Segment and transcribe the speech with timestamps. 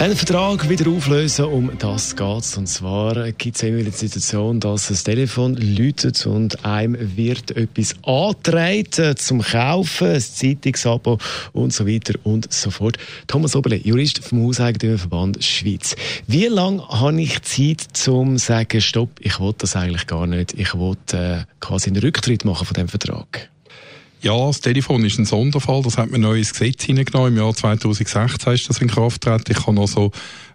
[0.00, 4.88] einen Vertrag wieder auflösen, um das geht Und zwar gibt es immer die Situation, dass
[4.88, 11.18] das Telefon läutet und einem wird etwas angetragen zum Kaufen, ein Zeitungsabo
[11.52, 12.96] und so weiter und so fort.
[13.26, 15.94] Thomas Oberle, Jurist vom Hauseigentümerverband Schweiz.
[16.26, 20.54] Wie lange habe ich Zeit, um zu sagen, stopp, ich will das eigentlich gar nicht,
[20.54, 23.49] ich will äh, quasi einen Rücktritt machen von dem Vertrag?
[24.22, 25.82] Ja, das Telefon ist ein Sonderfall.
[25.82, 27.32] Das hat man neues Gesetz hineingenommen.
[27.32, 29.52] Im Jahr 2016 ist das in Kraft getreten.
[29.52, 30.12] Ich kann also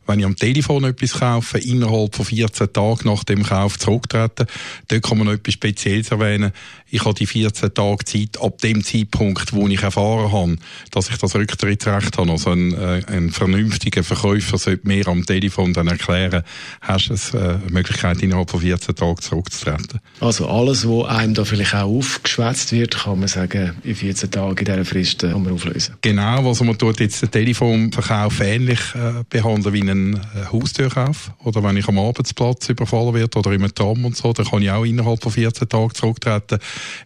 [0.07, 4.45] wenn ich am Telefon etwas kaufe, innerhalb von 14 Tagen nach dem Kauf zurücktreten.
[4.87, 6.51] Dort kann man noch etwas Spezielles erwähnen.
[6.89, 10.57] Ich habe die 14 Tage Zeit ab dem Zeitpunkt, wo ich erfahren habe,
[10.91, 12.31] dass ich das Rücktrittsrecht habe.
[12.31, 16.43] Also ein, äh, ein vernünftiger Verkäufer sollte mir am Telefon dann erklären,
[16.81, 19.99] hast du eine äh, Möglichkeit, innerhalb von 14 Tagen zurückzutreten.
[20.19, 24.57] Also alles, was einem da vielleicht auch aufgeschwätzt wird, kann man sagen, in 14 Tagen
[24.57, 25.95] in dieser Frist äh, kann man auflösen.
[26.01, 31.63] Genau, also man tut jetzt den Telefonverkauf ähnlich äh, behandeln wie einen äh, Haustürkauf oder
[31.63, 34.83] wenn ich am Arbeitsplatz überfallen werde oder im Tram und so, dann kann ich auch
[34.83, 36.59] innerhalb von 14 Tagen zurücktreten.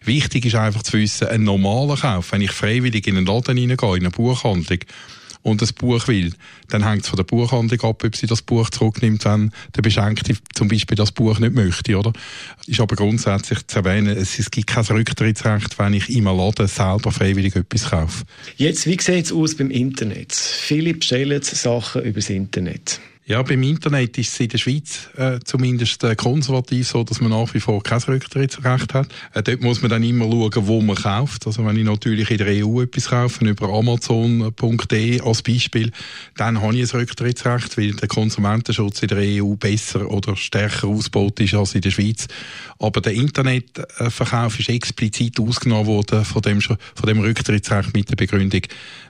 [0.04, 3.96] Wichtig ist einfach zu wissen, ein normaler Kauf, wenn ich freiwillig in einen Laden reingehe,
[3.96, 4.80] in eine Buchhandlung,
[5.42, 6.32] und das Buch will,
[6.68, 10.36] dann hängt es von der Buchhandlung ab, ob sie das Buch zurücknimmt, wenn der Beschenkte
[10.54, 12.12] zum Beispiel das Buch nicht möchte, oder?
[12.66, 17.10] Ist aber grundsätzlich zu erwähnen, es, es gibt kein Rücktrittsrecht, wenn ich im Laden selber
[17.10, 18.24] freiwillig etwas kaufe.
[18.56, 20.32] Jetzt, wie sieht es aus beim Internet?
[20.34, 23.00] Viele bestellen Sachen übers Internet.
[23.30, 27.30] Ja, beim Internet ist es in der Schweiz äh, zumindest äh, konservativ so, dass man
[27.30, 29.06] nach wie vor kein Rücktrittsrecht hat.
[29.34, 31.46] Äh, dort muss man dann immer schauen, wo man kauft.
[31.46, 35.92] Also wenn ich natürlich in der EU etwas kaufe, über Amazon.de als Beispiel,
[36.38, 41.38] dann habe ich ein Rücktrittsrecht, weil der Konsumentenschutz in der EU besser oder stärker ausgebaut
[41.38, 42.26] ist als in der Schweiz.
[42.80, 48.62] Aber der Internetverkauf ist explizit ausgenommen worden von dem, von dem Rücktrittsrecht mit der Begründung,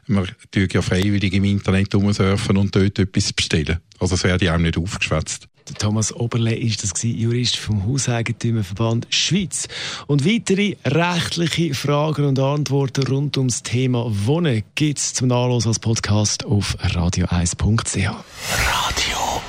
[0.08, 3.78] man tut ja freiwillig im Internet rumsurfen und dort etwas bestellen.
[4.00, 5.47] Also es werde auch nicht aufgeschwätzt.
[5.78, 9.69] Thomas Oberle ist das gewesen, Jurist vom Hauseigentümerverband Schweiz.
[10.06, 15.78] Und weitere rechtliche Fragen und Antworten rund ums Thema Wohnen gibt es zum Nachlesen als
[15.78, 17.97] Podcast auf radio1.ch.
[17.97, 19.43] Radio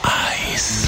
[0.53, 0.87] 1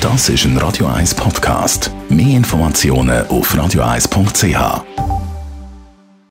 [0.00, 1.90] Das ist ein Radio 1 Podcast.
[2.08, 5.27] Mehr Informationen auf radio1.ch.